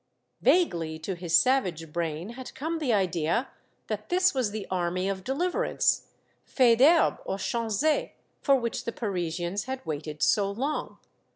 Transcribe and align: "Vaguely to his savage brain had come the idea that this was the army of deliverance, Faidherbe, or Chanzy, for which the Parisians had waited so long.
"Vaguely 0.41 0.97
to 0.97 1.13
his 1.13 1.37
savage 1.37 1.93
brain 1.93 2.29
had 2.29 2.55
come 2.55 2.79
the 2.79 2.91
idea 2.91 3.49
that 3.85 4.09
this 4.09 4.33
was 4.33 4.49
the 4.49 4.65
army 4.71 5.07
of 5.07 5.23
deliverance, 5.23 6.07
Faidherbe, 6.43 7.19
or 7.23 7.37
Chanzy, 7.37 8.13
for 8.41 8.55
which 8.55 8.85
the 8.85 8.91
Parisians 8.93 9.65
had 9.65 9.85
waited 9.85 10.23
so 10.23 10.49
long. 10.49 10.97